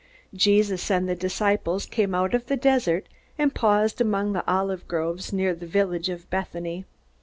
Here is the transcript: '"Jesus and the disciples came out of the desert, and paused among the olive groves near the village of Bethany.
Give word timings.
'"Jesus 0.33 0.89
and 0.89 1.07
the 1.07 1.13
disciples 1.13 1.85
came 1.85 2.15
out 2.15 2.33
of 2.33 2.47
the 2.47 2.57
desert, 2.57 3.07
and 3.37 3.53
paused 3.53 4.01
among 4.01 4.33
the 4.33 4.43
olive 4.51 4.87
groves 4.87 5.31
near 5.31 5.53
the 5.53 5.67
village 5.67 6.09
of 6.09 6.27
Bethany. 6.31 6.85